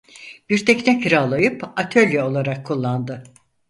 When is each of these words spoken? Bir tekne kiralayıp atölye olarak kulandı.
Bir 0.49 0.65
tekne 0.65 0.99
kiralayıp 0.99 1.63
atölye 1.79 2.23
olarak 2.23 2.65
kulandı. 2.65 3.23